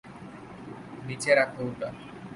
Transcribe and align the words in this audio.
নিচে 1.07 1.31
রাখো 1.35 1.61
ওটা। 1.63 1.89